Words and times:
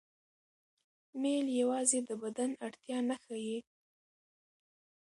میل 1.21 1.45
یوازې 1.61 1.99
د 2.07 2.09
بدن 2.23 2.51
اړتیا 2.65 2.97
نه 3.09 3.15
ښيي. 3.23 3.57